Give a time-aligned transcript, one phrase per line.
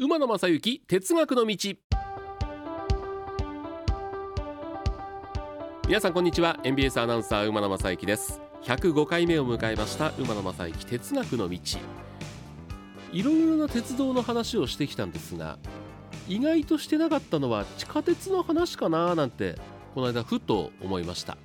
[0.00, 1.56] 馬野正幸哲学の道。
[5.88, 6.60] 皆さんこんにちは。
[6.62, 8.40] NBS アナウンサー馬野正幸です。
[8.62, 11.58] 105回目を迎えました馬野正幸哲学の道。
[13.12, 15.58] いろいろな鉄道の話をしてきたんですが
[16.28, 19.56] 意外としてなかったのは地下鉄の話かななんて
[19.96, 21.36] この間ふと思いました。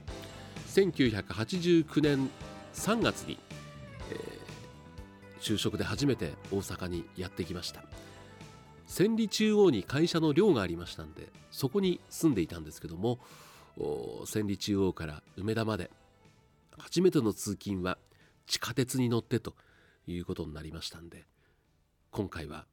[0.68, 2.30] 1989年
[2.76, 3.40] 3月に、
[4.12, 7.84] えー、就職で初めて大阪にやってきました。
[8.86, 13.20] 千里中央に会社の寮がありましたんでそこに住んでいたんですけども
[14.26, 15.90] 千里中央から梅田まで
[16.78, 17.98] 初めての通勤は
[18.46, 19.56] 地下鉄に乗ってと
[20.08, 21.26] いうことになりましたんで
[22.12, 22.66] 今回は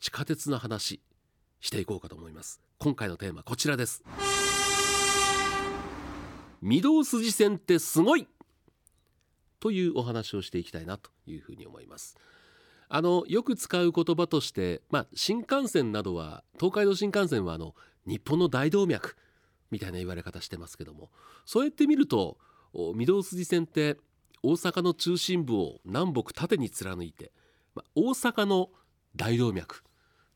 [0.00, 1.00] 地下鉄の話
[1.60, 2.60] していこうかと思います。
[2.78, 4.04] 今回のテーマこちらです。
[6.62, 8.28] 御堂筋線ってすごい！
[9.58, 12.16] というお話をしていきたいなというふうに思います。
[12.88, 17.74] あのよく使う言葉として、まあ、新幹線などは東海道新幹線はあの
[18.06, 19.16] 日本の大動脈
[19.70, 21.10] みたいな言われ方してますけども
[21.44, 22.38] そうやって見ると
[22.72, 23.96] 御堂筋線って
[24.42, 27.32] 大阪の中心部を南北縦に貫いて、
[27.74, 28.70] まあ、大阪の
[29.16, 29.82] 大動脈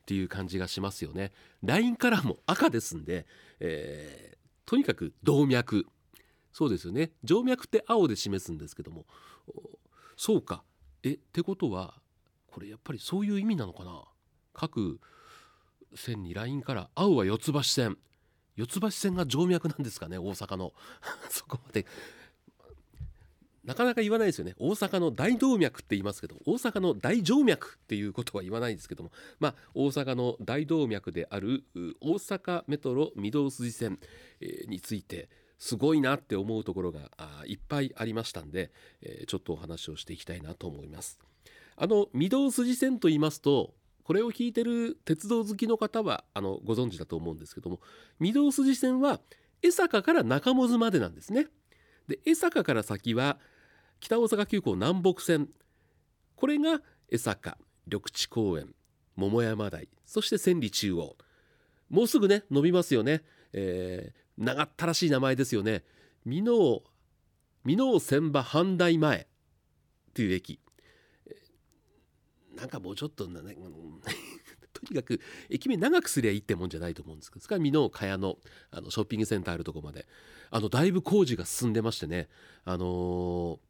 [0.03, 1.31] っていう感じがしますよね。
[1.63, 3.27] ラインカラーも赤ですんで、
[3.61, 4.37] えー、
[4.69, 5.87] とにかく動脈。
[6.53, 7.13] そうですよね。
[7.25, 9.05] 静脈って青で示すんですけども
[10.17, 10.65] そうか。
[11.05, 12.00] えってことは
[12.51, 14.05] これやっぱりそういう意味なのかな？
[14.53, 15.01] 各
[15.95, 17.99] 線にラインから青は四つ橋線。
[18.57, 20.73] 四つ橋線が静脈なんですかね大阪の。
[21.31, 21.87] そこまで。
[23.65, 24.55] なかなか言わないですよね。
[24.59, 29.13] 大阪の大動脈って言いますけど大阪の大静脈っていうことは言わないですけども。
[29.39, 31.65] まあ大阪の大動脈である
[32.01, 34.01] 大阪メトロ御堂筋線
[34.67, 37.11] についてすごいなって思うところが
[37.47, 41.19] いっぱいありましたんで、え、ちょっとお話をしていきたいなと思います。
[41.83, 43.73] あの御堂筋線と言いますと
[44.05, 47.81] これを聞いてる鉄道好きの方はあのご存知だと思うんですけども
[48.21, 49.19] 御堂筋線は
[49.63, 51.47] 江坂から中百までなんですね。
[52.07, 53.39] で江坂から先は
[53.99, 55.49] 北大阪急行南北線。
[56.37, 58.75] これが江坂緑地公園
[59.17, 61.17] 桃山台そして千里中央。
[61.89, 63.23] もうすぐね伸びますよね、
[63.55, 65.83] えー、長ったらしい名前ですよね。
[66.27, 66.83] 箕面
[67.65, 69.27] 箕面千葉阪大前っ
[70.13, 70.61] ていう駅。
[72.61, 73.57] なんかもうちょっとな、ね、
[74.73, 78.39] とにかく駅名長くすりゃいいってもんじゃないと思うんですけどそれから箕面茅野
[78.71, 80.07] あのショッピングセンターあるとこまで。
[80.51, 82.29] あのだいぶ工事が進んでましてね。
[82.65, 83.61] あの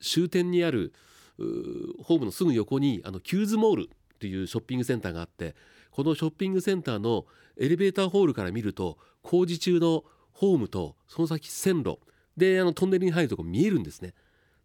[0.00, 0.92] ー、終点にある
[1.38, 5.54] ホームのすぐ横にあのキューズモールっていうショッピングセンターがあって
[5.90, 7.26] このショッピングセンターの
[7.58, 11.98] エレベーターホールから見ると工事中のホームとその先線路
[12.36, 14.14] であのトンネルに入るとこ見えるんですね。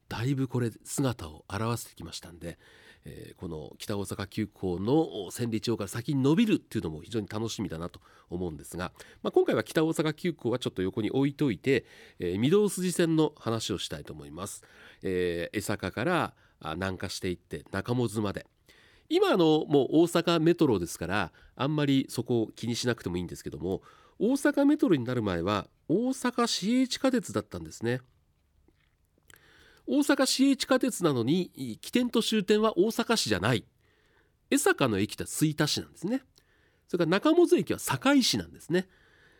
[0.08, 2.60] だいぶこれ姿を現してきましたんで、
[3.06, 8.92] えー、この北大阪急行の千里町から先に伸びるっていうのも非常に楽しみだなと思うんですが、
[9.24, 11.86] まあ、今回は北大阪急行はちょっと横に置いといて、
[12.20, 14.64] えー、御堂筋線の話をしたいと思います、
[15.04, 16.34] えー、江坂から
[16.76, 18.46] 南下していって中本まで。
[19.14, 23.82] 今のもう大阪メトロですからあんまりそこを気にしなくてもいいんですけども
[24.20, 28.00] 大阪メトロになる前は大阪市営地下鉄だったんですね。
[29.88, 33.66] 大阪市営地下鉄なのに起点と終点は大阪市じゃない。
[34.50, 36.24] 江坂の駅は吹田市なんですね。
[36.88, 38.90] それから中本駅は堺市なんですね、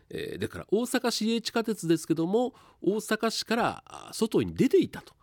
[0.10, 5.14] えー、だから大阪市営地下鉄ですけども大阪市から外に出ていたと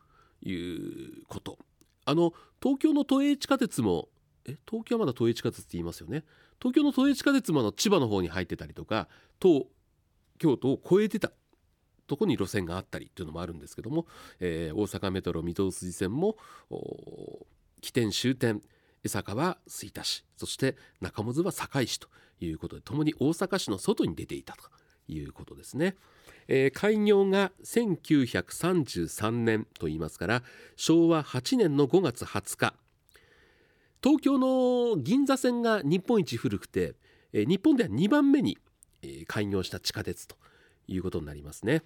[0.43, 1.59] いうこと。
[2.05, 4.09] あの東京の都営地下鉄も
[4.47, 6.25] え東京はまだ都営地下鉄って言いますよね。
[6.61, 9.09] 東京の都営地下鉄もの千葉の方に入ってたりとか
[9.41, 9.67] 東
[10.39, 11.33] 京都を越えてた
[12.09, 14.07] とこに路線があったりっていうのもあるんですけども、
[14.41, 16.37] えー、大阪メトロ御堂筋線も
[17.81, 18.61] 起点終点
[19.05, 22.09] 江坂は吹田市そして中本は堺市と
[22.41, 24.63] いうことでともに大阪市の外に出ていたと
[25.07, 25.97] いうことですね。
[26.49, 30.43] えー、開業が1933年と言いますから
[30.77, 32.75] 昭和8年の5月20日
[34.03, 36.95] 東京の銀座線が日本一古くて、
[37.33, 38.59] えー、日本では2番目に、
[39.27, 40.37] 開業した地下鉄と
[40.89, 41.83] いうことになりますね、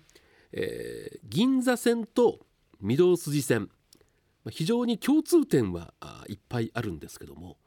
[0.53, 2.47] えー、銀座線と
[2.83, 3.71] 御堂筋線。
[4.51, 5.95] 非常に共通点は
[6.29, 7.59] いっぱいあるんですけども。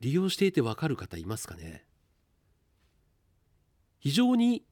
[0.00, 1.86] 利用していてわかる方いますかね？
[3.98, 4.62] 非常に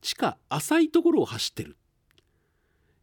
[0.00, 1.76] 地下浅いところを走ってる。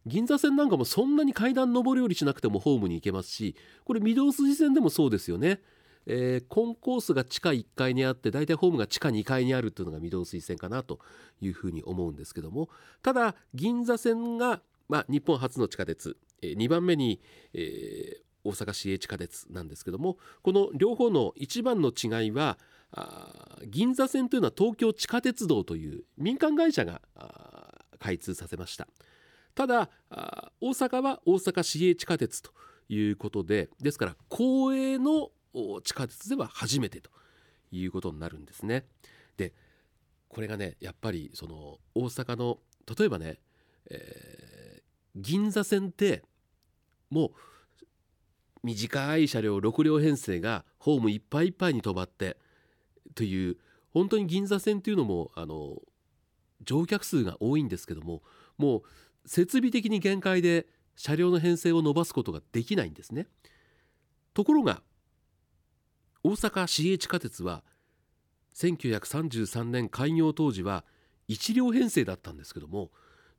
[0.06, 3.54] 銀座線なんかもそんなに階段上り下りしなくてもホームに行けますし
[3.84, 5.62] これ御堂筋線でもそうですよね、
[6.06, 10.98] えー、コンコースが地下1階にあって大体ホームが地下2階にあるっていうのが御堂筋線かなと
[11.40, 12.68] いうふうに思うんですけども
[13.02, 17.20] ただ銀座線が、まあ、日本初の地下鉄、えー、2番目に、
[17.54, 22.58] えー、大阪市営地下鉄なんですけどもこの両方の一番の違いは
[23.66, 27.00] 銀座線というのは東京地下鉄道という民間会社が
[28.00, 28.88] 開通させました。
[29.54, 29.90] ただ
[30.60, 32.50] 大阪は大阪市営地下鉄と
[32.88, 37.10] いうことでですから公営の地下鉄では初めてと
[37.72, 38.84] いうことになるんですね
[39.36, 39.52] で
[40.28, 42.58] これがねやっぱりその大阪の
[42.98, 43.38] 例えばね、
[43.90, 46.22] えー、銀座線って
[47.10, 47.30] もう
[48.62, 52.36] 短い車両6両編成がホームいっぱいいっぱいに止まって
[53.14, 53.56] という
[53.92, 55.76] 本当に銀座線っていうのもあの
[56.62, 58.22] 乗客数が多いんですけども
[58.58, 58.82] もう
[59.26, 60.66] 設備的に限界で
[60.96, 63.26] 車両の編成を伸ばすことができないんですね。
[64.34, 64.82] ところが
[66.22, 67.62] 大阪市営地下鉄は
[68.54, 70.84] 1933年開業当時は
[71.28, 72.90] 1両編成だったんですけども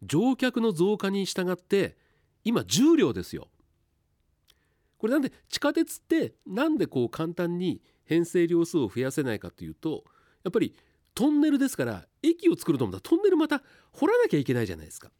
[0.01, 1.97] 乗客の増加に従って
[2.43, 3.49] 今10両ですよ。
[4.97, 10.03] これなんで地下鉄ってなんでこう簡単に編成両数を増やせないかというと
[10.43, 10.75] やっぱり
[11.13, 13.61] トンネルですから駅を作ると思ったらトンネルまた
[13.91, 15.11] 掘らなきゃいけないじゃないですか。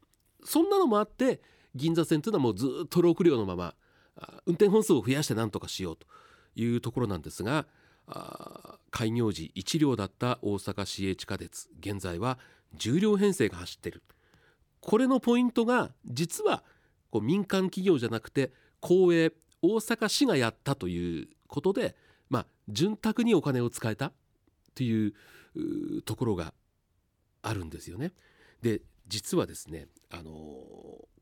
[0.44, 1.42] そんなのもあって
[1.76, 3.76] 銀座線というのはもうずっと6両のまま
[4.46, 6.08] 運転本数を増やして何とかしようと
[6.56, 7.66] いうところなんですが
[8.90, 12.38] 開業時1両だった大阪市営地下鉄現在は
[12.78, 14.04] 10両編成が走ってる
[14.82, 16.64] これのポイントが実は
[17.10, 19.32] こう民間企業じゃなくて公営
[19.62, 21.96] 大阪市がやったということで、
[22.30, 24.12] まあ、潤沢にお金を使えた
[24.74, 25.14] という
[26.06, 26.54] ところが
[27.44, 28.14] あるんですよね。
[28.62, 30.32] で実はですねあの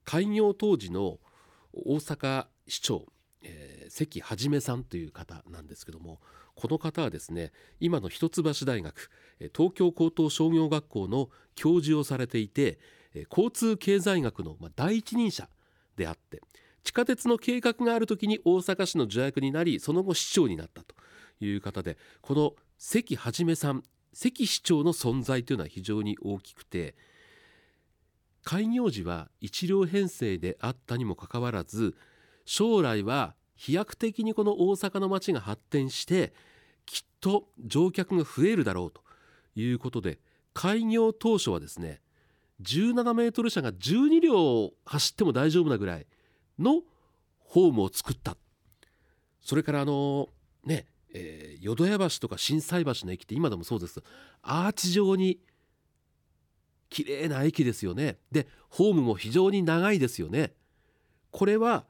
[0.06, 1.20] 開業当時の
[1.74, 3.06] 大阪市長、
[3.42, 6.20] えー、関はさんという方なんですけども
[6.56, 9.10] この方はですね今の一橋大学
[9.56, 12.80] 東京高等商業学校の教授をされていて
[13.32, 15.48] 交通経済学の第一人者
[15.96, 16.42] であって
[16.84, 20.96] 地下鉄の計画がある時に大阪市の助役になりその後市長になったと
[21.40, 23.84] いう方でこの関はじめさん
[24.14, 26.96] 関市長の存在というのは非常に大きくて
[28.44, 31.96] 開業時は一両編成であったにもかかわらず
[32.50, 36.34] 将来は飛躍的にこの大阪の街が発展して
[36.88, 39.04] きっと乗客が増えるだろうと
[39.54, 40.18] いうことで
[40.56, 42.02] 開業当初はですね
[42.64, 46.08] 17メートル車が12両走っても大丈夫なぐらい
[46.58, 46.82] の
[47.38, 48.36] ホームを作った。
[49.42, 50.30] それからあの
[50.66, 54.02] ね、えー、淀屋橋とか心斎橋の駅って今でもそうです。
[54.42, 55.40] アーチ状に
[56.90, 58.18] 綺麗な駅ですよね。
[58.32, 60.54] でホームも非常に長いですよね。
[61.30, 61.86] これは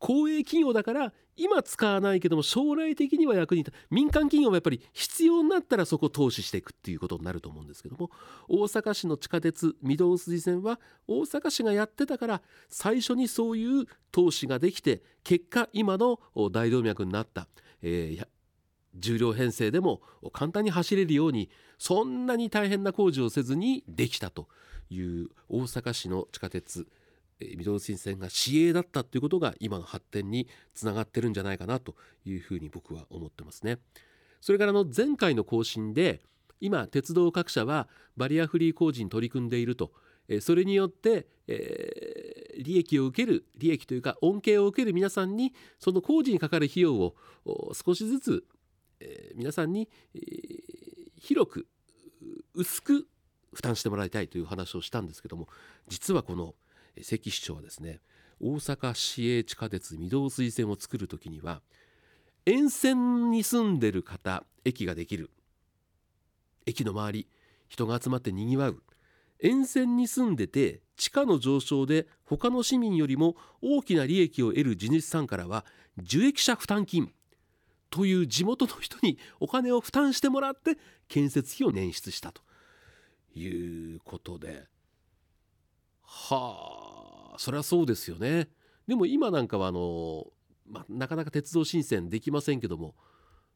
[0.00, 3.74] 公営企業だから今使わないけども将来的には役に立つ。
[3.90, 8.10] 民間企業もやっぱり必要になったらそこを投資していくっていうことになると思うんですけども
[8.48, 16.18] 大阪市の地下鉄御堂筋線は大阪市がやってたから最初にそういう投資ができて結果今の
[16.50, 17.46] 大動脈になった、
[17.82, 18.26] えー、
[18.94, 20.00] 重量編成でも
[20.32, 24.48] 簡単に走れるようにそんなに大変な工事をせずにできたと
[24.90, 26.86] いう大阪市の地下鉄
[27.56, 31.94] 御堂筋線が市営だったということが今の発展につながってるんじゃないかなと
[32.24, 33.78] いうふうに僕は思ってますね。
[34.40, 36.22] それからの前回の更新で
[36.60, 39.92] 今鉄道各社はバリアフリー工事に取り組んでいると
[40.40, 47.16] それによって、えー、利益を受ける利益というか恩恵を受ける皆さんにその工事にかかる費用を
[47.72, 48.44] 少しずつ、
[49.00, 50.20] えー、皆さんに、えー、
[51.18, 51.66] 広く
[52.54, 53.06] 薄く
[53.52, 55.48] 負担してもらいたいという話をしたんですけども
[55.88, 56.54] 実はこの
[57.02, 58.00] 「関市長はですね。
[58.40, 61.60] 大阪市営地下鉄御堂筋線を作る時には
[62.46, 65.30] 沿線に住んでる方駅ができる。
[66.66, 67.28] 駅の周り
[67.68, 68.82] 人が集まってにぎわう。
[69.42, 75.64] 沿線に住んでて地価の上昇で他の市民よりも大きな利益を得る地主さんからは
[75.98, 77.12] 受益者負担金。
[77.90, 80.78] という地元の人にお金を負担してもらって
[81.08, 82.42] 建設費を捻出したと
[83.34, 84.66] いうことで。
[86.02, 86.69] は
[87.40, 88.48] そりゃそうですよね
[88.86, 90.26] でも今なんかはあの、
[90.68, 92.94] まなかなか鉄道新線できませんけども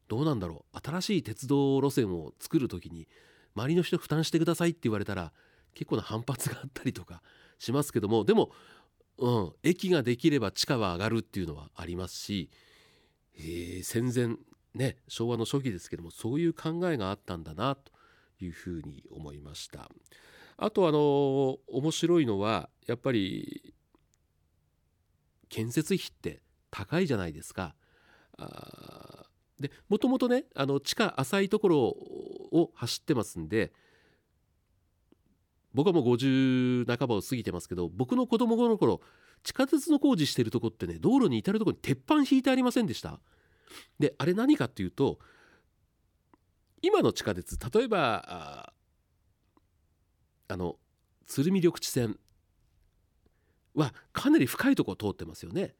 [0.09, 3.07] どうなんだろう新しい鉄道路線を作る時に
[3.55, 5.35] 周りの人負担してくださいって言われたら
[5.75, 7.21] 結構な反発があったりとか
[7.61, 8.53] しますけどもでも、
[9.19, 12.49] うん、駅ができれば地価は上がるっていうのはありますし、
[13.35, 14.38] えー、戦前
[14.73, 17.93] ね昭和の初期ですけどもそういう考えがあったんだなと
[18.41, 19.91] いうふうに思いました。
[20.57, 23.74] あとあの面白いのはやっぱり
[25.55, 26.41] 建設費って
[26.73, 27.77] 高いじゃないですか。
[28.39, 29.27] あ
[29.61, 33.73] でもともとねあの地下浅いところを走ってますんで
[35.73, 39.01] 僕はもう50半ばを過ぎてますけど僕の子供の頃
[39.45, 43.21] 地下鉄の工事してるとこってね道路に至るところに鉄板引いてありませんでした
[44.01, 45.21] であれ何かっていうと
[46.83, 48.73] 今の地下鉄例えば
[50.49, 50.75] あの
[51.27, 52.19] 鶴見緑地線
[53.75, 55.75] はかなり深いところを通ってますよね。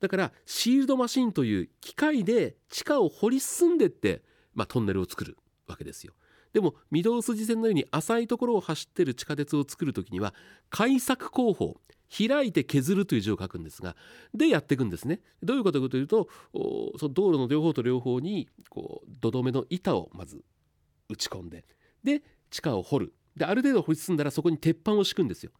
[0.00, 4.22] だからシールドマシンという機械で地下を掘り進んでって、
[4.54, 6.14] まあ、トンネルを作るわけですよ。
[6.52, 10.34] でも御堂筋線のように浅いところを走ってる地下鉄を作る時には
[10.68, 11.80] 開削工法
[12.10, 13.94] 開いて削るという字を書くんですが
[14.34, 15.20] でやっていくんですね。
[15.42, 16.28] どういうことかというと
[16.98, 20.42] その道路の両方と両方にこう土留めの板をまず
[21.08, 21.64] 打ち込んで
[22.02, 23.14] で地下を掘る。
[23.36, 25.52] である程度掘り進んだらそこに鉄板を敷くんですよ。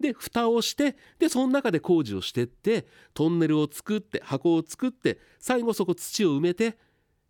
[0.00, 6.76] で蓋をしてでその中で工事をしてってトンネルを作って箱を作って最後そこ土を埋めて、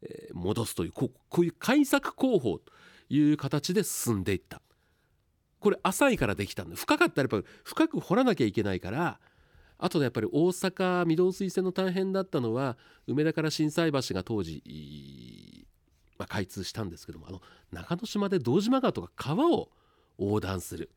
[0.03, 2.73] えー、戻すというこういう開削工法と
[3.09, 4.61] いう形で進んでいった。
[5.61, 9.19] これ浅いからできたんで深かったらやっぱり深く掘らなきゃいけないから
[9.79, 15.67] あとでやっぱり大阪御堂水線の大変だったのは梅田から心斎橋が当時、
[16.19, 17.41] まあ、開通したんですけどもあの
[17.73, 19.71] 中之島で堂島川とか川を
[20.19, 20.91] 横断する。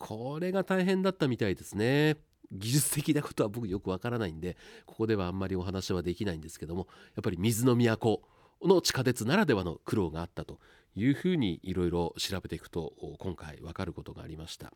[0.00, 2.16] これが大変だったみたいですね。
[2.50, 8.22] 技術的なことは僕よくわからないんでここではあんまりお話はできないんですけどもやっぱり水の都
[8.60, 10.58] の地下鉄ならではの苦労があったと
[10.96, 14.72] いうふうにいろいろ調べていくと今回わかることがありました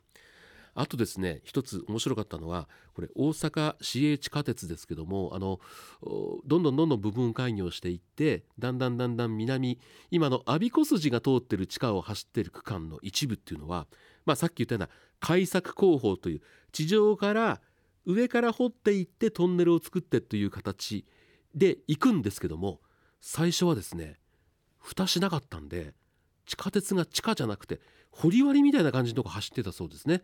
[0.77, 5.59] あとですね一つ面白かったのはこれ大阪市営地下鉄ですけどもあの
[6.47, 9.81] どんどんどんどん部分開業していってだんだんだんだん南
[10.13, 13.87] 今の我孫子筋が通ってる地下を走ってる区間の一部っていうのは、
[14.25, 14.89] まあ、さっき言ったような
[15.21, 16.41] 開削工法という
[16.73, 17.61] 地上から
[18.07, 21.07] 上から掘っていってトンネルを作ってという形
[21.55, 22.81] で行くんですけども
[23.21, 24.19] 最初はですね
[24.79, 25.95] 蓋しなかったんで
[26.47, 30.23] 地下鉄が地下じゃなくて掘割りみたいな感じのとこ走ってたそうですね。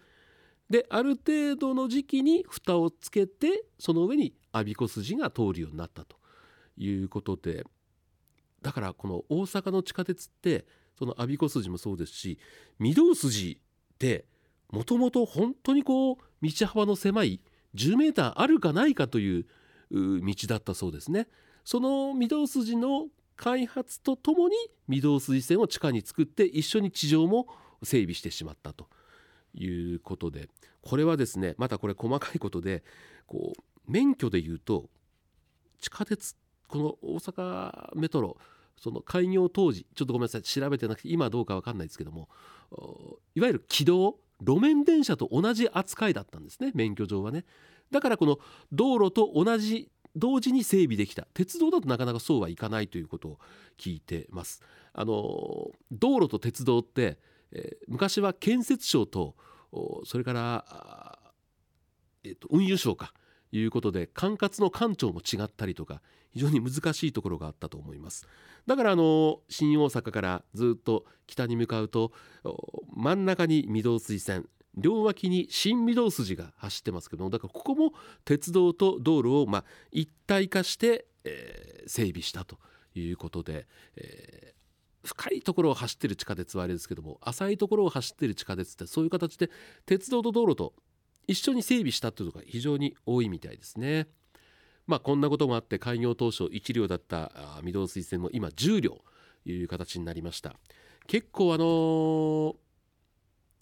[0.69, 6.16] である程度の時期に蓋をつけてその上に我孫子筋が通るようになったと
[6.76, 7.64] いうことで
[8.62, 10.66] だからこの大阪の地下鉄って
[10.97, 12.38] その我孫子筋もそうですし
[12.78, 13.61] 御堂筋
[14.00, 14.25] って
[14.71, 17.40] もともと本当にこう道幅の狭い
[17.75, 19.47] 10メーターあるかないかという
[19.90, 21.28] 道だったそうですね。
[21.64, 24.57] その御堂筋の開発とともに
[24.88, 27.47] 御堂筋線を地下に作って一緒に地上も
[27.83, 28.88] 整備してしまったと
[29.54, 30.49] いうことで
[30.83, 32.83] これはですねまたこれ細かいことで
[33.26, 34.88] こう免許でいうと
[35.80, 36.37] 地下鉄
[36.69, 38.37] この大阪メトロ
[38.76, 42.28] その開業当時ちょっとごめんなさい調べてなくて今どうか分かんないですけども
[43.34, 47.44] いわゆる軌道路面電車と同じ扱いだったんですね免許上はね。
[47.90, 48.38] だからこの
[48.72, 51.26] 道路と同じ同時に整備できた。
[51.34, 53.38] 鉄道だとなかなかそうはいかないということを
[53.78, 54.62] 聞いてます。
[54.92, 57.18] あの道路と鉄道って、
[57.52, 59.36] えー、昔は建設省と
[60.04, 61.20] それから
[62.24, 63.12] えーと、運輸省か。
[63.52, 66.02] いうことで管轄の官庁も違ったりとか
[66.33, 68.26] 非常に難しいところがあったと思います。
[68.66, 72.12] だからあの新大阪からずっと北に向かうと
[72.95, 77.92] 真ん中に御堂筋線両脇に新御堂筋が走ってますけどもだからここも
[78.25, 82.59] 鉄道と道路をまあ一体化して、えー、整備したと
[82.95, 83.66] いうことで、
[83.97, 89.50] えー、深いところを走ってる地下鉄はあれですけども浅いところを走ってる地下鉄ってそういう形で
[89.87, 90.75] 鉄道と道路と
[91.26, 94.08] 一緒に整備したというのが非常に多いみたいですね。
[94.86, 97.32] まあこんなこともあって開業当初1両だった
[97.64, 99.02] 御堂筋線も今10両
[99.44, 100.56] という形になりました。
[101.06, 102.56] 結構あのー、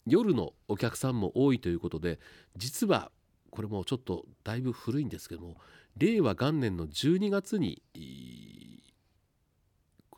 [0.06, 2.18] 夜のお客さんも多いということで
[2.56, 3.10] 実は
[3.50, 5.56] これもちょっとだいぶ古いんですけども
[5.96, 7.82] 令和元年の12月に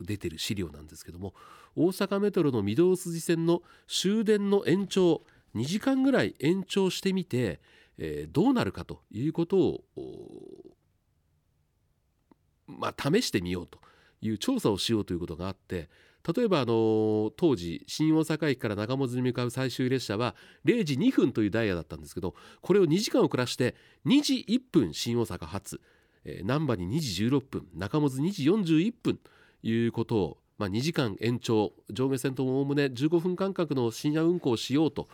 [0.00, 1.34] 出てる資料なんですけども
[1.76, 5.22] 大阪メトロの御堂筋線の終電の延長
[5.54, 7.60] 2時間ぐらい延長してみて、
[7.98, 9.84] えー、どうなるかということを
[12.78, 13.78] まあ、試してみようと
[14.20, 15.88] いう調査をしようということがあって
[16.36, 20.34] 例えばあの当時新大阪駅から長本に向かう最終列車は
[20.66, 23.74] 0時2分というダイヤだったんですけどこれを2時間遅らして
[24.06, 25.80] 2時1分新大阪発
[26.44, 29.30] 難波に2時16分中本2時41分と
[29.62, 35.08] いうことをまあ、2時間延長上下線ともおおむね15分間隔の深夜運行をしようと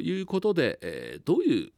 [0.00, 1.70] いうことで、えー、どういう、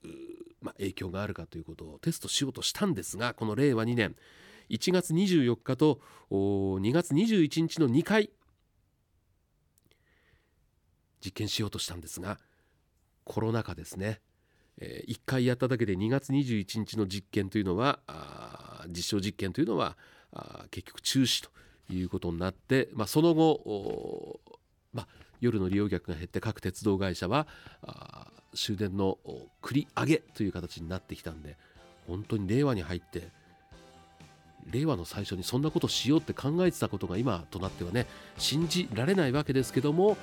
[0.63, 4.17] まあ、影響があるかということをテストしようとしたんですがこの令和2年
[4.71, 8.31] 1月24日と2月21日の2回
[11.23, 12.39] 実験しようとしたんですが
[13.25, 14.23] コロナ禍ですね、
[14.81, 17.99] えー、1回やっただけで2月21日の実験というのは
[18.89, 19.99] 実証実験というのは
[20.71, 21.51] 結局中止と
[21.91, 24.41] いうことになって、まあ、その後、
[24.93, 25.09] まあ、
[25.41, 27.47] 夜の利用客が減って各鉄道会社は
[28.55, 29.19] 終電の
[29.63, 31.57] 繰り上げという形になってきたんで
[32.07, 33.29] 本当に令和に入って
[34.71, 40.17] 令和の最初にそんなことしようって考えてたことが今となってはね信じられないわけですけども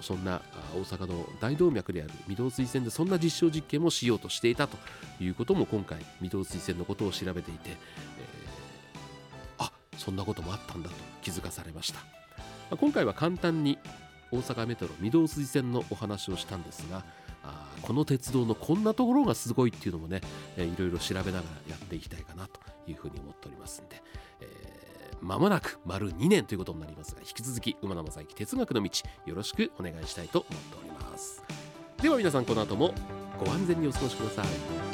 [0.00, 0.42] そんな
[0.74, 4.76] 大阪の大動脈である御堂水線でそんな実証実験もしようとしていたと
[5.20, 8.43] いうことも今回御堂水線のことを調べていて、えー、
[9.98, 12.00] そんなこともあったんだと気づかされました。
[12.76, 13.78] 今回は簡単に
[14.32, 17.04] 大阪メトロ御堂水線のお話をしたんですが
[17.44, 20.22] あこの鉄道のこんなところがすごいっていうのもね、
[20.56, 24.02] えいろいろ調べながらやっていきたいかなというふうに思っておりますんで、
[24.40, 28.90] えー、間もなく丸2年ということになりますが引き続き馬野正幸哲学の道
[29.26, 31.42] よろしくお願いしたいと思っております。
[32.00, 32.94] では皆さんこの後も
[33.38, 34.93] ご安全にお過ごしください。